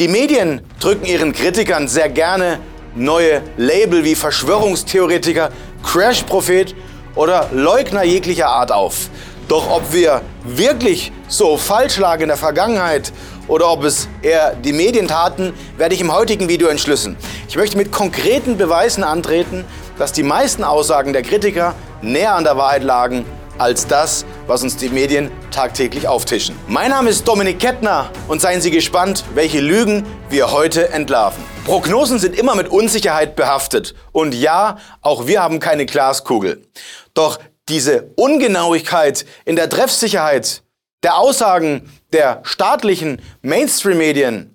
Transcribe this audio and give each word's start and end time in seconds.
Die 0.00 0.08
Medien 0.08 0.60
drücken 0.80 1.04
ihren 1.04 1.32
Kritikern 1.32 1.86
sehr 1.86 2.08
gerne 2.08 2.58
neue 2.96 3.42
Label 3.56 4.02
wie 4.02 4.16
Verschwörungstheoretiker, 4.16 5.50
Crash-Prophet 5.84 6.74
oder 7.14 7.48
Leugner 7.52 8.02
jeglicher 8.02 8.48
Art 8.48 8.72
auf. 8.72 9.08
Doch 9.46 9.70
ob 9.70 9.92
wir 9.92 10.22
wirklich 10.42 11.12
so 11.28 11.56
falsch 11.56 11.96
lagen 11.98 12.22
in 12.22 12.28
der 12.28 12.36
Vergangenheit 12.36 13.12
oder 13.46 13.70
ob 13.70 13.84
es 13.84 14.08
eher 14.20 14.56
die 14.56 14.72
Medien 14.72 15.06
taten, 15.06 15.52
werde 15.76 15.94
ich 15.94 16.00
im 16.00 16.12
heutigen 16.12 16.48
Video 16.48 16.66
entschlüsseln. 16.66 17.16
Ich 17.48 17.54
möchte 17.54 17.76
mit 17.76 17.92
konkreten 17.92 18.58
Beweisen 18.58 19.04
antreten, 19.04 19.64
dass 19.96 20.12
die 20.12 20.24
meisten 20.24 20.64
Aussagen 20.64 21.12
der 21.12 21.22
Kritiker 21.22 21.72
näher 22.02 22.34
an 22.34 22.42
der 22.42 22.56
Wahrheit 22.56 22.82
lagen 22.82 23.24
als 23.58 23.86
das, 23.86 24.26
was 24.46 24.62
uns 24.62 24.76
die 24.76 24.88
Medien 24.88 25.30
tagtäglich 25.50 26.06
auftischen. 26.06 26.56
Mein 26.68 26.90
Name 26.90 27.10
ist 27.10 27.26
Dominik 27.26 27.58
Kettner 27.58 28.10
und 28.28 28.40
seien 28.40 28.60
Sie 28.60 28.70
gespannt, 28.70 29.24
welche 29.34 29.60
Lügen 29.60 30.04
wir 30.28 30.52
heute 30.52 30.90
entlarven. 30.90 31.42
Prognosen 31.64 32.18
sind 32.18 32.38
immer 32.38 32.54
mit 32.54 32.68
Unsicherheit 32.68 33.36
behaftet 33.36 33.94
und 34.12 34.34
ja, 34.34 34.78
auch 35.00 35.26
wir 35.26 35.42
haben 35.42 35.60
keine 35.60 35.86
Glaskugel. 35.86 36.66
Doch 37.14 37.38
diese 37.68 38.10
Ungenauigkeit 38.16 39.24
in 39.46 39.56
der 39.56 39.70
Treffsicherheit 39.70 40.62
der 41.02 41.16
Aussagen 41.16 41.90
der 42.12 42.40
staatlichen 42.44 43.22
Mainstream-Medien 43.42 44.54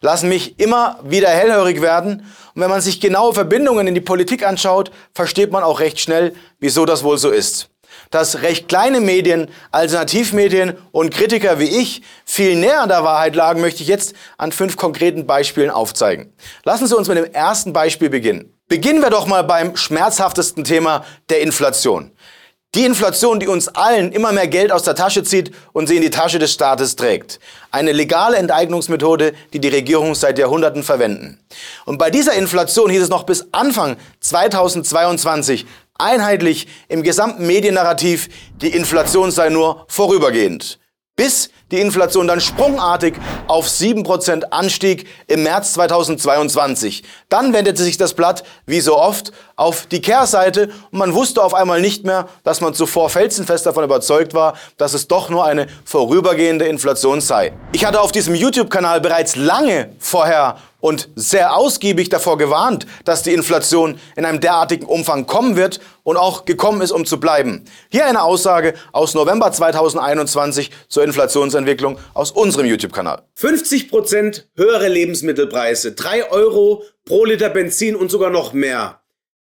lassen 0.00 0.28
mich 0.28 0.58
immer 0.58 0.98
wieder 1.04 1.28
hellhörig 1.28 1.80
werden. 1.80 2.24
Und 2.54 2.62
wenn 2.62 2.70
man 2.70 2.80
sich 2.80 3.00
genaue 3.00 3.34
Verbindungen 3.34 3.86
in 3.86 3.94
die 3.94 4.00
Politik 4.00 4.46
anschaut, 4.46 4.90
versteht 5.12 5.52
man 5.52 5.62
auch 5.62 5.80
recht 5.80 6.00
schnell, 6.00 6.34
wieso 6.58 6.84
das 6.84 7.04
wohl 7.04 7.18
so 7.18 7.30
ist 7.30 7.70
dass 8.10 8.42
recht 8.42 8.68
kleine 8.68 9.00
Medien, 9.00 9.48
Alternativmedien 9.70 10.76
und 10.92 11.12
Kritiker 11.12 11.58
wie 11.58 11.64
ich 11.80 12.02
viel 12.24 12.56
näher 12.56 12.82
an 12.82 12.88
der 12.88 13.04
Wahrheit 13.04 13.34
lagen, 13.34 13.60
möchte 13.60 13.82
ich 13.82 13.88
jetzt 13.88 14.14
an 14.36 14.52
fünf 14.52 14.76
konkreten 14.76 15.26
Beispielen 15.26 15.70
aufzeigen. 15.70 16.32
Lassen 16.64 16.86
Sie 16.86 16.96
uns 16.96 17.08
mit 17.08 17.18
dem 17.18 17.32
ersten 17.32 17.72
Beispiel 17.72 18.10
beginnen. 18.10 18.54
Beginnen 18.68 19.02
wir 19.02 19.10
doch 19.10 19.26
mal 19.26 19.44
beim 19.44 19.76
schmerzhaftesten 19.76 20.64
Thema 20.64 21.04
der 21.30 21.40
Inflation. 21.40 22.12
Die 22.74 22.84
Inflation, 22.84 23.40
die 23.40 23.48
uns 23.48 23.68
allen 23.68 24.12
immer 24.12 24.30
mehr 24.30 24.46
Geld 24.46 24.72
aus 24.72 24.82
der 24.82 24.94
Tasche 24.94 25.22
zieht 25.22 25.52
und 25.72 25.86
sie 25.86 25.96
in 25.96 26.02
die 26.02 26.10
Tasche 26.10 26.38
des 26.38 26.52
Staates 26.52 26.96
trägt. 26.96 27.40
Eine 27.70 27.92
legale 27.92 28.36
Enteignungsmethode, 28.36 29.32
die 29.54 29.58
die 29.58 29.68
Regierung 29.68 30.14
seit 30.14 30.38
Jahrhunderten 30.38 30.82
verwenden. 30.82 31.40
Und 31.86 31.96
bei 31.96 32.10
dieser 32.10 32.34
Inflation 32.34 32.90
hieß 32.90 33.04
es 33.04 33.08
noch 33.08 33.24
bis 33.24 33.48
Anfang 33.52 33.96
2022 34.20 35.66
einheitlich 35.98 36.68
im 36.88 37.02
gesamten 37.02 37.46
Mediennarrativ, 37.46 38.28
die 38.62 38.68
Inflation 38.68 39.32
sei 39.32 39.50
nur 39.50 39.84
vorübergehend. 39.88 40.78
Bis 41.16 41.50
die 41.72 41.80
Inflation 41.80 42.28
dann 42.28 42.40
sprungartig 42.40 43.14
auf 43.48 43.66
7% 43.66 44.44
anstieg 44.50 45.08
im 45.26 45.42
März 45.42 45.72
2022. 45.74 47.02
Dann 47.28 47.52
wendete 47.52 47.82
sich 47.82 47.96
das 47.96 48.14
Blatt, 48.14 48.44
wie 48.66 48.80
so 48.80 48.96
oft, 48.96 49.32
auf 49.56 49.86
die 49.86 50.00
Kehrseite 50.00 50.70
und 50.92 50.98
man 51.00 51.14
wusste 51.14 51.42
auf 51.42 51.54
einmal 51.54 51.80
nicht 51.80 52.04
mehr, 52.04 52.28
dass 52.44 52.60
man 52.60 52.72
zuvor 52.72 53.10
felsenfest 53.10 53.66
davon 53.66 53.82
überzeugt 53.82 54.32
war, 54.32 54.54
dass 54.76 54.94
es 54.94 55.08
doch 55.08 55.28
nur 55.28 55.44
eine 55.44 55.66
vorübergehende 55.84 56.66
Inflation 56.66 57.20
sei. 57.20 57.52
Ich 57.72 57.84
hatte 57.84 58.00
auf 58.00 58.12
diesem 58.12 58.36
YouTube-Kanal 58.36 59.00
bereits 59.00 59.34
lange 59.34 59.90
vorher 59.98 60.58
und 60.80 61.08
sehr 61.16 61.56
ausgiebig 61.56 62.08
davor 62.08 62.38
gewarnt, 62.38 62.86
dass 63.04 63.22
die 63.22 63.32
Inflation 63.32 63.98
in 64.16 64.24
einem 64.24 64.40
derartigen 64.40 64.86
Umfang 64.86 65.26
kommen 65.26 65.56
wird 65.56 65.80
und 66.02 66.16
auch 66.16 66.44
gekommen 66.44 66.80
ist, 66.80 66.92
um 66.92 67.04
zu 67.04 67.18
bleiben. 67.20 67.64
Hier 67.90 68.06
eine 68.06 68.22
Aussage 68.22 68.74
aus 68.92 69.14
November 69.14 69.50
2021 69.50 70.70
zur 70.88 71.04
Inflationsentwicklung 71.04 71.98
aus 72.14 72.30
unserem 72.30 72.66
YouTube-Kanal. 72.66 73.22
50 73.34 73.88
Prozent 73.88 74.48
höhere 74.56 74.88
Lebensmittelpreise, 74.88 75.92
3 75.92 76.30
Euro 76.30 76.84
pro 77.04 77.24
Liter 77.24 77.50
Benzin 77.50 77.96
und 77.96 78.10
sogar 78.10 78.30
noch 78.30 78.52
mehr. 78.52 79.00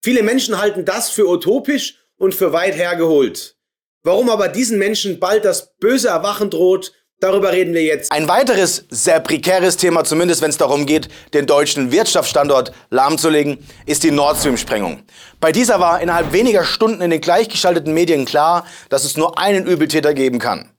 Viele 0.02 0.23
Menschen 0.23 0.59
halten 0.59 0.86
das 0.86 1.09
für 1.09 1.28
utopisch 1.28 1.98
und 2.17 2.33
für 2.33 2.53
weit 2.53 2.75
hergeholt. 2.75 3.58
Warum 4.04 4.30
aber 4.30 4.48
diesen 4.48 4.77
Menschen 4.77 5.20
bald 5.20 5.43
das 5.43 5.76
böse 5.80 6.08
Erwachen 6.08 6.49
droht, 6.49 6.93
Darüber 7.20 7.52
reden 7.52 7.73
wir 7.73 7.82
jetzt. 7.82 8.11
Ein 8.11 8.28
weiteres 8.28 8.86
sehr 8.92 9.20
prekäres 9.20 9.76
Thema, 9.76 10.04
zumindest 10.04 10.44
wenn 10.44 10.52
es 10.52 10.58
darum 10.58 10.86
geht, 10.86 11.10
den 11.33 11.48
deutschen 11.48 11.92
Wirtschaftsstandort 11.92 12.72
lahmzulegen, 12.92 13.58
ist 13.88 14.04
die 14.04 14.11
Nord 14.11 14.38
Stream-Sprengung. 14.38 15.02
Bei 15.39 15.52
dieser 15.52 15.80
war 15.80 16.00
innerhalb 16.00 16.32
weniger 16.32 16.64
Stunden 16.64 17.02
in 17.02 17.10
den 17.10 17.20
gleichgeschalteten 17.20 17.92
Medien 17.92 18.26
klar, 18.26 18.67
dass 18.89 19.04
es 19.04 19.17
nur 19.17 19.39
einen 19.39 19.66
Übeltäter 19.66 20.14
geben 20.14 20.38
kann. 20.38 20.70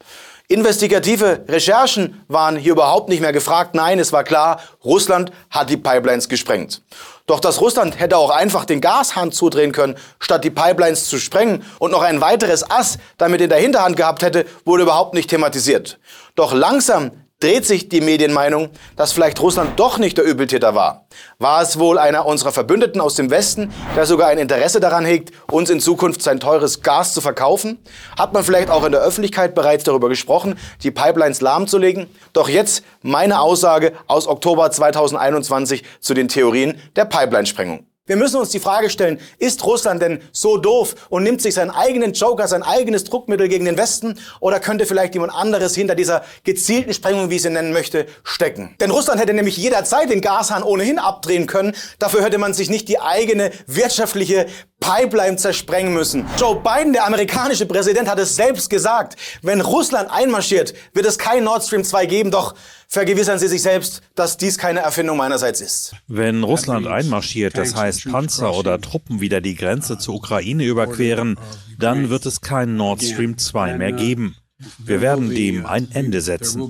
Investigative 0.51 1.45
Recherchen 1.47 2.25
waren 2.27 2.57
hier 2.57 2.73
überhaupt 2.73 3.11
nicht 3.11 3.21
mehr 3.21 3.35
gefragt. 3.35 3.75
Nein, 3.75 3.99
es 3.99 4.15
war 4.15 4.25
klar, 4.25 4.63
Russland 4.83 5.31
hat 5.51 5.69
die 5.69 5.77
Pipelines 5.77 6.31
gesprengt. 6.31 6.81
Doch 7.27 7.39
dass 7.39 7.61
Russland 7.61 8.01
hätte 8.01 8.17
auch 8.17 8.31
einfach 8.31 8.65
den 8.65 8.81
Gashahn 8.81 9.31
zudrehen 9.31 9.73
können, 9.73 9.99
statt 10.19 10.45
die 10.45 10.51
Pipelines 10.51 11.07
zu 11.07 11.19
sprengen 11.19 11.67
und 11.79 11.91
noch 11.91 12.01
ein 12.01 12.23
weiteres 12.23 12.71
Ass 12.71 12.97
damit 13.19 13.43
in 13.43 13.51
der 13.51 13.59
Hinterhand 13.59 13.99
gehabt 13.99 14.23
hätte, 14.23 14.47
wurde 14.65 14.85
überhaupt 14.85 15.13
nicht 15.13 15.29
thematisiert. 15.29 15.99
Doch 16.35 16.55
langsam 16.55 17.11
dreht 17.41 17.65
sich 17.67 17.89
die 17.89 18.01
Medienmeinung, 18.01 18.71
dass 18.97 19.13
vielleicht 19.13 19.41
Russland 19.41 19.79
doch 19.79 19.99
nicht 19.99 20.19
der 20.19 20.25
Übeltäter 20.25 20.75
war. 20.75 21.07
War 21.39 21.63
es 21.63 21.79
wohl 21.79 21.99
einer 21.99 22.27
unserer 22.27 22.53
Verbündeten 22.53 23.01
aus 23.01 23.15
dem 23.15 23.31
Westen, 23.31 23.73
der 23.95 24.07
sogar 24.07 24.29
ein 24.29 24.39
Interesse 24.39 24.81
daran 24.81 25.05
hegt, 25.05 25.33
uns 25.51 25.71
in 25.71 25.79
Zukunft 25.79 26.21
sein 26.21 26.41
teures 26.41 26.83
Gas 26.83 27.15
zu 27.15 27.21
verkaufen? 27.21 27.79
Hat 28.19 28.33
man 28.33 28.43
vielleicht 28.43 28.71
auch 28.71 28.85
in 28.85 28.93
der 28.93 29.03
Öffentlichkeit 29.03 29.55
bereits 29.55 29.85
darüber 29.85 30.09
gesprochen, 30.09 30.59
die 30.83 30.91
Pipelines 30.91 31.41
lahmzulegen? 31.41 32.09
Doch 32.33 32.49
jetzt 32.49 32.83
meine 33.03 33.41
Aussage 33.41 33.93
aus 34.09 34.27
Oktober 34.27 34.71
2021 34.71 35.85
zu 36.01 36.15
den 36.15 36.29
Theorien 36.29 36.81
der 36.97 37.05
Pipelinesprengung. 37.05 37.87
Wir 38.09 38.17
müssen 38.17 38.37
uns 38.41 38.49
die 38.49 38.59
Frage 38.59 38.89
stellen, 38.89 39.21
ist 39.39 39.65
Russland 39.65 40.01
denn 40.01 40.23
so 40.33 40.57
doof 40.57 40.95
und 41.11 41.23
nimmt 41.23 41.43
sich 41.43 41.55
seinen 41.55 41.71
eigenen 41.71 42.15
Joker, 42.15 42.49
sein 42.49 42.63
eigenes 42.63 43.05
Druckmittel 43.05 43.49
gegen 43.49 43.67
den 43.67 43.77
Westen 43.77 44.19
oder 44.41 44.61
könnte 44.61 44.87
vielleicht 44.87 45.13
jemand 45.13 45.35
anderes 45.35 45.75
hinter 45.75 45.95
dieser 45.95 46.25
gezielten 46.43 46.95
Sprengung, 46.95 47.29
wie 47.29 47.39
sie 47.39 47.51
nennen 47.51 47.75
möchte, 47.75 48.07
stecken? 48.25 48.75
Denn 48.81 48.91
Russland 48.91 49.21
hätte 49.21 49.35
nämlich 49.35 49.59
jederzeit 49.59 50.09
den 50.09 50.23
Gashahn 50.23 50.63
ohnehin 50.63 50.99
abdrehen 50.99 51.47
können. 51.47 51.77
Dafür 51.99 52.25
hätte 52.25 52.39
man 52.39 52.55
sich 52.55 52.71
nicht 52.71 52.89
die 52.89 52.99
eigene 52.99 53.51
wirtschaftliche 53.67 54.47
Pipeline 54.81 55.37
zersprengen 55.37 55.93
müssen. 55.93 56.25
Joe 56.39 56.61
Biden, 56.63 56.93
der 56.93 57.07
amerikanische 57.07 57.67
Präsident, 57.67 58.09
hat 58.09 58.19
es 58.19 58.37
selbst 58.37 58.71
gesagt. 58.71 59.17
Wenn 59.43 59.61
Russland 59.61 60.11
einmarschiert, 60.11 60.75
wird 60.95 61.07
es 61.07 61.19
kein 61.19 61.45
Nord 61.45 61.65
Stream 61.65 61.85
2 61.85 62.07
geben, 62.07 62.31
doch 62.31 62.55
vergewissern 62.89 63.39
Sie 63.39 63.49
sich 63.49 63.63
selbst, 63.63 64.03
dass 64.15 64.37
dies 64.37 64.57
keine 64.57 64.81
Erfindung 64.81 65.17
meinerseits 65.17 65.61
ist. 65.61 65.95
Wenn 66.07 66.43
Russland 66.43 66.87
einmarschiert, 66.87 67.59
das 67.59 67.75
heißt 67.75 68.11
Panzer 68.11 68.55
oder 68.55 68.81
Truppen 68.81 69.21
wieder 69.21 69.41
die 69.41 69.57
Grenze 69.57 69.99
zur 69.99 70.15
Ukraine 70.15 70.65
überqueren, 70.65 71.39
dann 71.79 72.09
wird 72.09 72.25
es 72.27 72.41
kein 72.41 72.77
Nord 72.77 73.03
Stream 73.03 73.37
2 73.37 73.77
mehr 73.77 73.93
geben. 73.93 74.37
Wir 74.79 75.01
werden 75.01 75.31
dem 75.31 75.67
ein 75.67 75.89
Ende 75.93 76.21
setzen. 76.21 76.61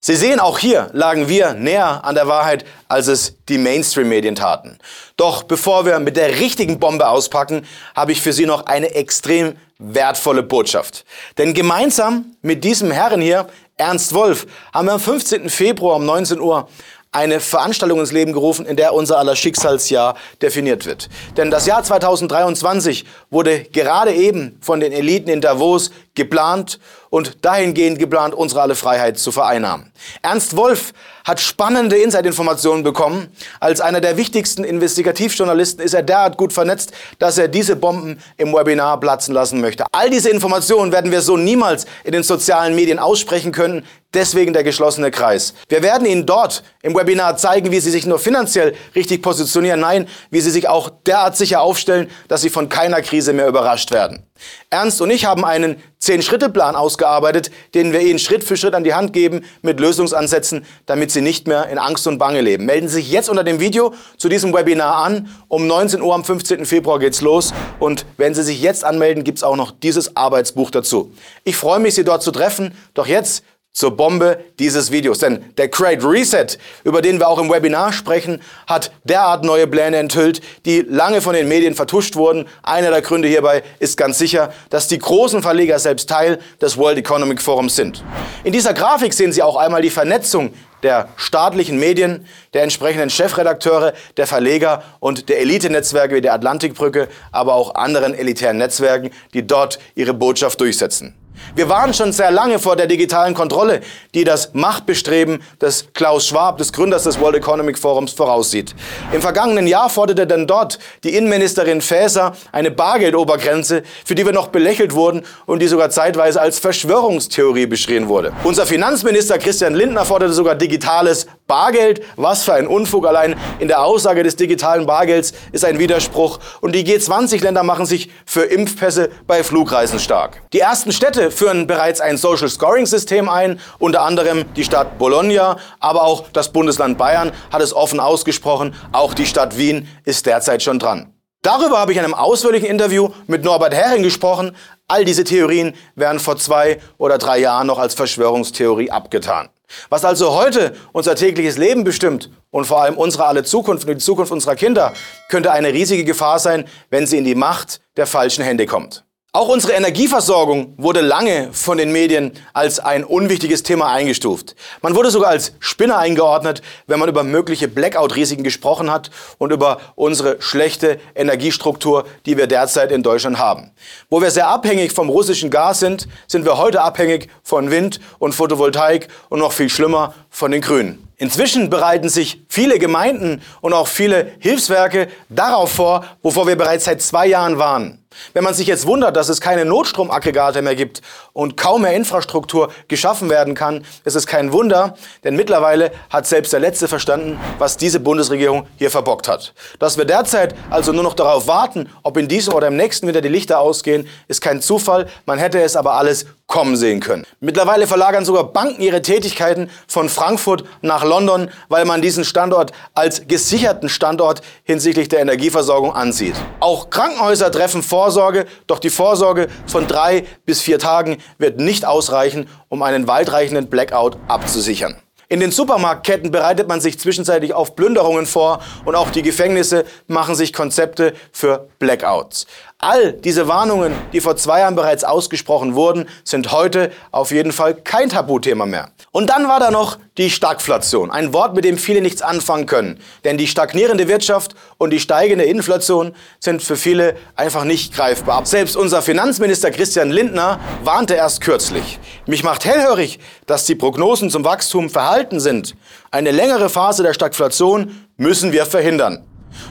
Sie 0.00 0.16
sehen, 0.16 0.40
auch 0.40 0.58
hier 0.58 0.88
lagen 0.94 1.28
wir 1.28 1.52
näher 1.52 2.02
an 2.02 2.14
der 2.14 2.26
Wahrheit, 2.26 2.64
als 2.88 3.08
es 3.08 3.36
die 3.46 3.58
Mainstream-Medien 3.58 4.36
taten. 4.36 4.78
Doch 5.18 5.42
bevor 5.42 5.84
wir 5.84 5.98
mit 5.98 6.16
der 6.16 6.40
richtigen 6.40 6.78
Bombe 6.78 7.06
auspacken, 7.06 7.66
habe 7.94 8.12
ich 8.12 8.22
für 8.22 8.32
Sie 8.32 8.46
noch 8.46 8.64
eine 8.64 8.94
extrem 8.94 9.56
wertvolle 9.78 10.42
Botschaft. 10.42 11.04
Denn 11.36 11.52
gemeinsam 11.52 12.36
mit 12.40 12.64
diesem 12.64 12.90
Herren 12.90 13.20
hier, 13.20 13.46
Ernst 13.76 14.14
Wolf, 14.14 14.46
haben 14.72 14.86
wir 14.86 14.92
am 14.92 15.00
15. 15.00 15.50
Februar 15.50 15.96
um 15.96 16.06
19 16.06 16.40
Uhr 16.40 16.68
eine 17.12 17.40
Veranstaltung 17.40 18.00
ins 18.00 18.10
Leben 18.10 18.32
gerufen, 18.32 18.64
in 18.64 18.76
der 18.76 18.94
unser 18.94 19.18
aller 19.18 19.36
Schicksalsjahr 19.36 20.16
definiert 20.40 20.86
wird. 20.86 21.10
Denn 21.36 21.50
das 21.50 21.66
Jahr 21.66 21.84
2023 21.84 23.04
wurde 23.28 23.64
gerade 23.64 24.14
eben 24.14 24.58
von 24.62 24.80
den 24.80 24.92
Eliten 24.92 25.28
in 25.28 25.42
Davos 25.42 25.90
geplant 26.14 26.78
und 27.10 27.44
dahingehend 27.44 27.98
geplant, 27.98 28.34
unsere 28.34 28.62
alle 28.62 28.74
Freiheit 28.74 29.18
zu 29.18 29.32
vereinnahmen. 29.32 29.92
Ernst 30.22 30.56
Wolf 30.56 30.92
hat 31.24 31.40
spannende 31.40 31.96
Inside-Informationen 31.96 32.82
bekommen. 32.82 33.28
Als 33.60 33.80
einer 33.80 34.00
der 34.00 34.16
wichtigsten 34.16 34.64
Investigativjournalisten 34.64 35.84
ist 35.84 35.94
er 35.94 36.02
derart 36.02 36.36
gut 36.36 36.52
vernetzt, 36.52 36.92
dass 37.18 37.38
er 37.38 37.48
diese 37.48 37.76
Bomben 37.76 38.18
im 38.36 38.52
Webinar 38.52 38.98
platzen 38.98 39.34
lassen 39.34 39.60
möchte. 39.60 39.84
All 39.92 40.10
diese 40.10 40.30
Informationen 40.30 40.92
werden 40.92 41.10
wir 41.10 41.22
so 41.22 41.36
niemals 41.36 41.86
in 42.04 42.12
den 42.12 42.22
sozialen 42.22 42.74
Medien 42.74 42.98
aussprechen 42.98 43.52
können. 43.52 43.84
Deswegen 44.14 44.52
der 44.52 44.62
geschlossene 44.62 45.10
Kreis. 45.10 45.54
Wir 45.68 45.82
werden 45.82 46.06
Ihnen 46.06 46.26
dort 46.26 46.62
im 46.82 46.94
Webinar 46.94 47.38
zeigen, 47.38 47.70
wie 47.70 47.80
Sie 47.80 47.90
sich 47.90 48.04
nur 48.04 48.18
finanziell 48.18 48.74
richtig 48.94 49.22
positionieren, 49.22 49.80
nein, 49.80 50.06
wie 50.30 50.42
Sie 50.42 50.50
sich 50.50 50.68
auch 50.68 50.90
derart 51.06 51.34
sicher 51.34 51.62
aufstellen, 51.62 52.10
dass 52.28 52.42
Sie 52.42 52.50
von 52.50 52.68
keiner 52.68 53.00
Krise 53.00 53.32
mehr 53.32 53.48
überrascht 53.48 53.90
werden. 53.90 54.26
Ernst 54.70 55.00
und 55.00 55.10
ich 55.10 55.24
haben 55.24 55.44
einen 55.44 55.76
Zehn-Schritte-Plan 55.98 56.74
ausgearbeitet, 56.74 57.50
den 57.74 57.92
wir 57.92 58.00
Ihnen 58.00 58.18
Schritt 58.18 58.42
für 58.42 58.56
Schritt 58.56 58.74
an 58.74 58.82
die 58.82 58.94
Hand 58.94 59.12
geben 59.12 59.44
mit 59.62 59.78
Lösungsansätzen, 59.78 60.64
damit 60.86 61.12
Sie 61.12 61.20
nicht 61.20 61.46
mehr 61.46 61.68
in 61.68 61.78
Angst 61.78 62.06
und 62.08 62.18
Bange 62.18 62.40
leben. 62.40 62.66
Melden 62.66 62.88
Sie 62.88 62.96
sich 62.96 63.10
jetzt 63.10 63.28
unter 63.28 63.44
dem 63.44 63.60
Video 63.60 63.94
zu 64.16 64.28
diesem 64.28 64.52
Webinar 64.52 65.04
an. 65.04 65.28
Um 65.46 65.66
19 65.66 66.02
Uhr 66.02 66.14
am 66.14 66.24
15. 66.24 66.66
Februar 66.66 66.98
geht's 66.98 67.20
los. 67.20 67.54
Und 67.78 68.04
wenn 68.16 68.34
Sie 68.34 68.42
sich 68.42 68.60
jetzt 68.60 68.84
anmelden, 68.84 69.22
gibt's 69.22 69.44
auch 69.44 69.54
noch 69.54 69.70
dieses 69.70 70.16
Arbeitsbuch 70.16 70.70
dazu. 70.70 71.12
Ich 71.44 71.56
freue 71.56 71.78
mich, 71.78 71.94
Sie 71.94 72.04
dort 72.04 72.22
zu 72.22 72.32
treffen. 72.32 72.74
Doch 72.94 73.06
jetzt 73.06 73.44
zur 73.72 73.96
Bombe 73.96 74.38
dieses 74.58 74.92
Videos. 74.92 75.18
Denn 75.18 75.44
der 75.56 75.68
Great 75.68 76.04
Reset, 76.04 76.58
über 76.84 77.02
den 77.02 77.18
wir 77.18 77.28
auch 77.28 77.38
im 77.38 77.50
Webinar 77.50 77.92
sprechen, 77.92 78.42
hat 78.66 78.92
derart 79.04 79.44
neue 79.44 79.66
Pläne 79.66 79.96
enthüllt, 79.96 80.40
die 80.66 80.80
lange 80.80 81.20
von 81.20 81.34
den 81.34 81.48
Medien 81.48 81.74
vertuscht 81.74 82.16
wurden. 82.16 82.46
Einer 82.62 82.90
der 82.90 83.02
Gründe 83.02 83.28
hierbei 83.28 83.62
ist 83.78 83.96
ganz 83.96 84.18
sicher, 84.18 84.52
dass 84.70 84.88
die 84.88 84.98
großen 84.98 85.42
Verleger 85.42 85.78
selbst 85.78 86.08
Teil 86.08 86.38
des 86.60 86.76
World 86.76 86.98
Economic 86.98 87.40
Forums 87.40 87.76
sind. 87.76 88.04
In 88.44 88.52
dieser 88.52 88.74
Grafik 88.74 89.14
sehen 89.14 89.32
Sie 89.32 89.42
auch 89.42 89.56
einmal 89.56 89.82
die 89.82 89.90
Vernetzung 89.90 90.52
der 90.82 91.08
staatlichen 91.16 91.78
Medien, 91.78 92.26
der 92.54 92.64
entsprechenden 92.64 93.08
Chefredakteure, 93.08 93.92
der 94.16 94.26
Verleger 94.26 94.82
und 95.00 95.28
der 95.28 95.40
Elitenetzwerke 95.40 96.16
wie 96.16 96.20
der 96.20 96.34
Atlantikbrücke, 96.34 97.08
aber 97.30 97.54
auch 97.54 97.76
anderen 97.76 98.14
elitären 98.14 98.58
Netzwerken, 98.58 99.10
die 99.32 99.46
dort 99.46 99.78
ihre 99.94 100.12
Botschaft 100.12 100.60
durchsetzen. 100.60 101.14
Wir 101.54 101.68
waren 101.68 101.92
schon 101.92 102.12
sehr 102.12 102.30
lange 102.30 102.58
vor 102.58 102.76
der 102.76 102.86
digitalen 102.86 103.34
Kontrolle, 103.34 103.80
die 104.14 104.24
das 104.24 104.54
Machtbestreben 104.54 105.42
des 105.60 105.88
Klaus 105.92 106.26
Schwab, 106.26 106.58
des 106.58 106.72
Gründers 106.72 107.04
des 107.04 107.20
World 107.20 107.36
Economic 107.36 107.78
Forums, 107.78 108.12
voraussieht. 108.12 108.74
Im 109.12 109.20
vergangenen 109.20 109.66
Jahr 109.66 109.90
forderte 109.90 110.26
denn 110.26 110.46
dort 110.46 110.78
die 111.04 111.14
Innenministerin 111.14 111.80
Faeser 111.80 112.32
eine 112.52 112.70
Bargeldobergrenze, 112.70 113.82
für 114.04 114.14
die 114.14 114.24
wir 114.24 114.32
noch 114.32 114.48
belächelt 114.48 114.94
wurden 114.94 115.24
und 115.46 115.60
die 115.60 115.68
sogar 115.68 115.90
zeitweise 115.90 116.40
als 116.40 116.58
Verschwörungstheorie 116.58 117.66
beschrien 117.66 118.08
wurde. 118.08 118.32
Unser 118.44 118.66
Finanzminister 118.66 119.38
Christian 119.38 119.74
Lindner 119.74 120.04
forderte 120.04 120.32
sogar 120.32 120.54
digitales 120.54 121.26
Bargeld. 121.52 122.00
Was 122.16 122.44
für 122.44 122.54
ein 122.54 122.66
Unfug 122.66 123.06
allein 123.06 123.36
in 123.58 123.68
der 123.68 123.84
Aussage 123.84 124.22
des 124.22 124.36
digitalen 124.36 124.86
Bargelds 124.86 125.34
ist 125.52 125.66
ein 125.66 125.78
Widerspruch. 125.78 126.38
Und 126.62 126.74
die 126.74 126.82
G20-Länder 126.82 127.62
machen 127.62 127.84
sich 127.84 128.08
für 128.24 128.44
Impfpässe 128.44 129.10
bei 129.26 129.44
Flugreisen 129.44 129.98
stark. 129.98 130.40
Die 130.54 130.60
ersten 130.60 130.92
Städte 130.92 131.30
führen 131.30 131.66
bereits 131.66 132.00
ein 132.00 132.16
Social 132.16 132.48
Scoring 132.48 132.86
System 132.86 133.28
ein, 133.28 133.60
unter 133.78 134.00
anderem 134.00 134.46
die 134.56 134.64
Stadt 134.64 134.96
Bologna, 134.96 135.58
aber 135.78 136.04
auch 136.04 136.24
das 136.32 136.52
Bundesland 136.52 136.96
Bayern 136.96 137.32
hat 137.52 137.60
es 137.60 137.74
offen 137.74 138.00
ausgesprochen, 138.00 138.74
auch 138.92 139.12
die 139.12 139.26
Stadt 139.26 139.58
Wien 139.58 139.86
ist 140.06 140.24
derzeit 140.24 140.62
schon 140.62 140.78
dran. 140.78 141.12
Darüber 141.44 141.80
habe 141.80 141.90
ich 141.90 141.98
in 141.98 142.04
einem 142.04 142.14
ausführlichen 142.14 142.68
Interview 142.68 143.08
mit 143.26 143.42
Norbert 143.42 143.74
Hering 143.74 144.04
gesprochen. 144.04 144.54
All 144.86 145.04
diese 145.04 145.24
Theorien 145.24 145.74
werden 145.96 146.20
vor 146.20 146.36
zwei 146.36 146.78
oder 146.98 147.18
drei 147.18 147.40
Jahren 147.40 147.66
noch 147.66 147.80
als 147.80 147.94
Verschwörungstheorie 147.94 148.92
abgetan. 148.92 149.48
Was 149.88 150.04
also 150.04 150.34
heute 150.34 150.76
unser 150.92 151.16
tägliches 151.16 151.58
Leben 151.58 151.82
bestimmt 151.82 152.30
und 152.52 152.66
vor 152.66 152.82
allem 152.82 152.96
unsere 152.96 153.24
alle 153.24 153.42
Zukunft 153.42 153.88
und 153.88 153.94
die 153.94 153.98
Zukunft 154.04 154.30
unserer 154.30 154.54
Kinder, 154.54 154.92
könnte 155.28 155.50
eine 155.50 155.72
riesige 155.72 156.04
Gefahr 156.04 156.38
sein, 156.38 156.64
wenn 156.90 157.08
sie 157.08 157.18
in 157.18 157.24
die 157.24 157.34
Macht 157.34 157.80
der 157.96 158.06
falschen 158.06 158.44
Hände 158.44 158.66
kommt. 158.66 159.04
Auch 159.34 159.48
unsere 159.48 159.72
Energieversorgung 159.72 160.74
wurde 160.76 161.00
lange 161.00 161.54
von 161.54 161.78
den 161.78 161.90
Medien 161.90 162.32
als 162.52 162.80
ein 162.80 163.02
unwichtiges 163.02 163.62
Thema 163.62 163.90
eingestuft. 163.90 164.54
Man 164.82 164.94
wurde 164.94 165.10
sogar 165.10 165.30
als 165.30 165.54
Spinner 165.58 165.96
eingeordnet, 165.96 166.60
wenn 166.86 166.98
man 166.98 167.08
über 167.08 167.22
mögliche 167.22 167.66
Blackout-Risiken 167.66 168.44
gesprochen 168.44 168.90
hat 168.90 169.10
und 169.38 169.50
über 169.50 169.80
unsere 169.94 170.42
schlechte 170.42 171.00
Energiestruktur, 171.14 172.04
die 172.26 172.36
wir 172.36 172.46
derzeit 172.46 172.92
in 172.92 173.02
Deutschland 173.02 173.38
haben. 173.38 173.70
Wo 174.10 174.20
wir 174.20 174.30
sehr 174.30 174.48
abhängig 174.48 174.92
vom 174.92 175.08
russischen 175.08 175.48
Gas 175.48 175.80
sind, 175.80 176.08
sind 176.26 176.44
wir 176.44 176.58
heute 176.58 176.82
abhängig 176.82 177.30
von 177.42 177.70
Wind 177.70 178.00
und 178.18 178.34
Photovoltaik 178.34 179.08
und 179.30 179.38
noch 179.38 179.52
viel 179.52 179.70
schlimmer 179.70 180.12
von 180.28 180.50
den 180.50 180.60
Grünen. 180.60 181.08
Inzwischen 181.16 181.70
bereiten 181.70 182.10
sich 182.10 182.42
viele 182.50 182.78
Gemeinden 182.78 183.40
und 183.62 183.72
auch 183.72 183.88
viele 183.88 184.32
Hilfswerke 184.40 185.08
darauf 185.30 185.72
vor, 185.72 186.04
wovor 186.20 186.46
wir 186.46 186.56
bereits 186.56 186.84
seit 186.84 187.00
zwei 187.00 187.28
Jahren 187.28 187.56
waren. 187.56 188.01
Wenn 188.32 188.44
man 188.44 188.54
sich 188.54 188.66
jetzt 188.66 188.86
wundert, 188.86 189.16
dass 189.16 189.28
es 189.28 189.40
keine 189.40 189.64
Notstromaggregate 189.64 190.62
mehr 190.62 190.74
gibt 190.74 191.02
und 191.32 191.56
kaum 191.56 191.82
mehr 191.82 191.94
Infrastruktur 191.94 192.70
geschaffen 192.88 193.30
werden 193.30 193.54
kann, 193.54 193.84
ist 194.04 194.14
es 194.14 194.26
kein 194.26 194.52
Wunder, 194.52 194.94
denn 195.24 195.36
mittlerweile 195.36 195.92
hat 196.10 196.26
selbst 196.26 196.52
der 196.52 196.60
Letzte 196.60 196.88
verstanden, 196.88 197.38
was 197.58 197.76
diese 197.76 198.00
Bundesregierung 198.00 198.66
hier 198.76 198.90
verbockt 198.90 199.28
hat. 199.28 199.54
Dass 199.78 199.98
wir 199.98 200.04
derzeit 200.04 200.54
also 200.70 200.92
nur 200.92 201.02
noch 201.02 201.14
darauf 201.14 201.46
warten, 201.46 201.88
ob 202.02 202.16
in 202.16 202.28
diesem 202.28 202.54
oder 202.54 202.68
im 202.68 202.76
nächsten 202.76 203.08
wieder 203.08 203.20
die 203.20 203.28
Lichter 203.28 203.60
ausgehen, 203.60 204.08
ist 204.28 204.40
kein 204.40 204.60
Zufall, 204.60 205.08
man 205.26 205.38
hätte 205.38 205.60
es 205.62 205.76
aber 205.76 205.94
alles 205.94 206.26
kommen 206.52 206.76
sehen 206.76 207.00
können. 207.00 207.24
Mittlerweile 207.40 207.86
verlagern 207.86 208.26
sogar 208.26 208.44
Banken 208.44 208.82
ihre 208.82 209.00
Tätigkeiten 209.00 209.70
von 209.88 210.10
Frankfurt 210.10 210.64
nach 210.82 211.02
London, 211.02 211.50
weil 211.70 211.86
man 211.86 212.02
diesen 212.02 212.24
Standort 212.24 212.72
als 212.92 213.26
gesicherten 213.26 213.88
Standort 213.88 214.42
hinsichtlich 214.62 215.08
der 215.08 215.20
Energieversorgung 215.20 215.94
ansieht. 215.94 216.34
Auch 216.60 216.90
Krankenhäuser 216.90 217.50
treffen 217.50 217.82
vor 217.82 218.01
Vorsorge, 218.02 218.46
doch 218.66 218.80
die 218.80 218.90
Vorsorge 218.90 219.46
von 219.68 219.86
drei 219.86 220.24
bis 220.44 220.60
vier 220.60 220.80
Tagen 220.80 221.18
wird 221.38 221.60
nicht 221.60 221.84
ausreichen, 221.84 222.48
um 222.68 222.82
einen 222.82 223.06
weitreichenden 223.06 223.68
Blackout 223.68 224.16
abzusichern. 224.26 224.96
In 225.28 225.38
den 225.38 225.52
Supermarktketten 225.52 226.32
bereitet 226.32 226.66
man 226.66 226.80
sich 226.80 226.98
zwischenzeitlich 226.98 227.54
auf 227.54 227.76
Plünderungen 227.76 228.26
vor 228.26 228.60
und 228.84 228.96
auch 228.96 229.10
die 229.10 229.22
Gefängnisse 229.22 229.84
machen 230.08 230.34
sich 230.34 230.52
Konzepte 230.52 231.14
für 231.30 231.68
Blackouts. 231.78 232.48
All 232.84 233.12
diese 233.12 233.46
Warnungen, 233.46 233.94
die 234.12 234.20
vor 234.20 234.34
zwei 234.34 234.58
Jahren 234.58 234.74
bereits 234.74 235.04
ausgesprochen 235.04 235.76
wurden, 235.76 236.08
sind 236.24 236.50
heute 236.50 236.90
auf 237.12 237.30
jeden 237.30 237.52
Fall 237.52 237.76
kein 237.76 238.08
Tabuthema 238.08 238.66
mehr. 238.66 238.90
Und 239.12 239.30
dann 239.30 239.46
war 239.46 239.60
da 239.60 239.70
noch 239.70 240.00
die 240.18 240.30
Stagflation, 240.30 241.12
ein 241.12 241.32
Wort, 241.32 241.54
mit 241.54 241.64
dem 241.64 241.78
viele 241.78 242.00
nichts 242.00 242.22
anfangen 242.22 242.66
können. 242.66 242.98
Denn 243.22 243.38
die 243.38 243.46
stagnierende 243.46 244.08
Wirtschaft 244.08 244.56
und 244.78 244.90
die 244.90 244.98
steigende 244.98 245.44
Inflation 245.44 246.12
sind 246.40 246.60
für 246.60 246.74
viele 246.74 247.14
einfach 247.36 247.62
nicht 247.62 247.94
greifbar. 247.94 248.44
Selbst 248.46 248.76
unser 248.76 249.00
Finanzminister 249.00 249.70
Christian 249.70 250.10
Lindner 250.10 250.58
warnte 250.82 251.14
erst 251.14 251.40
kürzlich. 251.40 252.00
Mich 252.26 252.42
macht 252.42 252.64
hellhörig, 252.64 253.20
dass 253.46 253.64
die 253.64 253.76
Prognosen 253.76 254.28
zum 254.28 254.44
Wachstum 254.44 254.90
verhalten 254.90 255.38
sind. 255.38 255.76
Eine 256.10 256.32
längere 256.32 256.68
Phase 256.68 257.04
der 257.04 257.14
Stagflation 257.14 258.06
müssen 258.16 258.50
wir 258.50 258.66
verhindern. 258.66 259.24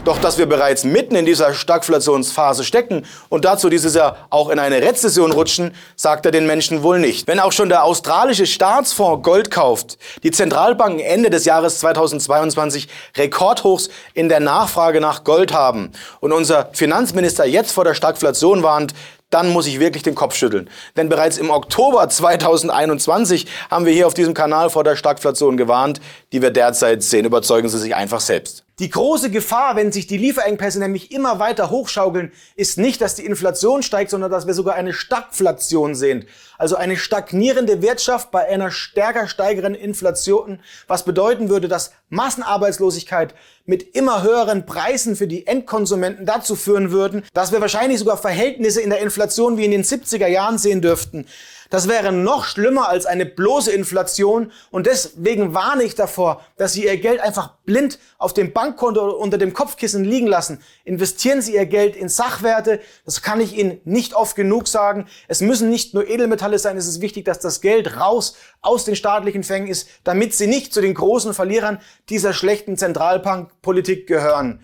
Doch 0.06 0.20
dass 0.20 0.38
wir 0.38 0.46
bereits 0.46 0.84
mitten 0.84 1.16
in 1.16 1.26
dieser 1.26 1.54
Stagflationsphase 1.54 2.64
stecken 2.64 3.06
und 3.30 3.46
dazu 3.46 3.70
dieses 3.70 3.96
Jahr 3.96 4.28
auch 4.30 4.50
in 4.50 4.60
eine 4.60 4.82
Rezession 4.82 5.32
rutschen, 5.32 5.74
sagt 5.96 6.26
er 6.26 6.32
den 6.32 6.48
Menschen 6.48 6.84
wohl 6.84 7.00
nicht. 7.00 7.28
Wenn 7.28 7.40
auch 7.40 7.52
schon 7.52 7.70
der 7.70 7.84
australische 7.84 8.46
Staatsfonds 8.46 9.24
Gold 9.24 9.52
kauft, 9.52 9.98
die 10.24 10.32
Zentralbanken 10.32 11.00
Ende 11.00 11.30
des 11.30 11.46
Jahres 11.46 11.80
2022 11.80 12.88
Rekordhochs 13.18 13.90
in 14.14 14.30
der 14.30 14.40
Nachfrage 14.40 15.02
nach 15.02 15.24
Gold 15.24 15.54
haben 15.54 15.92
und 16.20 16.32
unser 16.32 16.70
Finanzminister 16.74 17.46
jetzt 17.46 17.72
vor 17.72 17.84
der 17.84 17.94
Stagflation 17.94 18.64
warnt, 18.64 18.94
dann 19.32 19.50
muss 19.50 19.66
ich 19.66 19.80
wirklich 19.80 20.04
den 20.04 20.14
Kopf 20.14 20.36
schütteln. 20.36 20.70
Denn 20.96 21.10
bereits 21.10 21.38
im 21.38 21.50
Oktober 21.50 22.08
2021 22.08 23.48
haben 23.72 23.86
wir 23.86 23.94
hier 23.94 24.06
auf 24.06 24.14
diesem 24.14 24.34
Kanal 24.34 24.70
vor 24.70 24.84
der 24.84 24.96
Stagflation 24.96 25.58
gewarnt, 25.58 26.00
die 26.32 26.42
wir 26.42 26.52
derzeit 26.52 27.02
sehen. 27.02 27.26
Überzeugen 27.26 27.70
Sie 27.70 27.80
sich 27.80 27.96
einfach 27.96 28.20
selbst. 28.20 28.66
Die 28.82 28.90
große 28.90 29.30
Gefahr, 29.30 29.76
wenn 29.76 29.92
sich 29.92 30.08
die 30.08 30.18
Lieferengpässe 30.18 30.80
nämlich 30.80 31.12
immer 31.12 31.38
weiter 31.38 31.70
hochschaukeln, 31.70 32.32
ist 32.56 32.80
nicht, 32.80 33.00
dass 33.00 33.14
die 33.14 33.24
Inflation 33.24 33.84
steigt, 33.84 34.10
sondern 34.10 34.32
dass 34.32 34.48
wir 34.48 34.56
sogar 34.56 34.74
eine 34.74 34.92
Stagflation 34.92 35.94
sehen. 35.94 36.26
Also 36.58 36.78
eine 36.78 36.98
stagnierende 36.98 37.84
Wirtschaft 37.84 38.32
bei 38.32 38.48
einer 38.48 38.72
stärker 38.72 39.28
steigenden 39.28 39.76
Inflation, 39.76 40.62
was 40.88 41.06
bedeuten 41.06 41.48
würde, 41.48 41.68
dass 41.68 41.92
Massenarbeitslosigkeit 42.10 43.36
mit 43.66 43.96
immer 43.96 44.24
höheren 44.24 44.66
Preisen 44.66 45.16
für 45.16 45.28
die 45.28 45.46
Endkonsumenten 45.46 46.26
dazu 46.26 46.56
führen 46.56 46.90
würden, 46.90 47.24
dass 47.36 47.52
wir 47.52 47.62
wahrscheinlich 47.62 48.00
sogar 48.00 48.18
Verhältnisse 48.18 48.82
in 48.82 48.90
der 48.90 49.02
Inflation 49.02 49.58
wie 49.58 49.66
in 49.66 49.72
den 49.72 49.84
70er 49.84 50.26
Jahren 50.26 50.58
sehen 50.58 50.82
dürften. 50.82 51.28
Das 51.72 51.88
wäre 51.88 52.12
noch 52.12 52.44
schlimmer 52.44 52.90
als 52.90 53.06
eine 53.06 53.26
bloße 53.26 53.72
Inflation 53.72 54.52
und 54.72 54.88
deswegen 54.88 55.54
warne 55.54 55.84
ich 55.84 55.96
davor, 55.96 56.42
dass 56.58 56.74
Sie 56.74 56.84
Ihr 56.84 56.98
Geld 56.98 57.22
einfach 57.22 57.54
blind 57.66 57.98
auf 58.18 58.34
dem 58.34 58.52
Bankkonto 58.52 59.02
oder 59.02 59.18
unter 59.18 59.38
dem 59.38 59.54
Kopfkissen 59.54 60.04
liegen 60.04 60.28
lassen. 60.28 60.62
Investieren 60.84 61.42
Sie 61.42 61.56
Ihr 61.56 61.66
Geld 61.66 61.96
in 61.96 62.10
Sachwerte, 62.10 62.82
das 63.06 63.22
kann 63.22 63.40
ich 63.40 63.58
Ihnen 63.58 63.80
nicht 63.86 64.14
oft 64.16 64.36
genug 64.36 64.68
sagen. 64.68 65.08
Es 65.30 65.40
müssen 65.40 65.70
nicht 65.70 65.94
nur 65.94 66.10
Edelmetalle 66.10 66.60
sein, 66.60 66.76
es 66.76 66.88
ist 66.88 67.00
wichtig, 67.00 67.24
dass 67.24 67.40
das 67.40 67.62
Geld 67.62 67.96
raus 67.98 68.36
aus 68.62 68.84
den 68.84 68.98
staatlichen 68.98 69.44
Fängen 69.44 69.68
ist, 69.68 69.88
damit 70.04 70.34
Sie 70.34 70.48
nicht 70.48 70.74
zu 70.74 70.82
den 70.82 70.94
großen 70.94 71.34
Verlierern 71.34 71.80
dieser 72.10 72.34
schlechten 72.34 72.76
Zentralbankpolitik 72.76 74.08
gehören. 74.08 74.62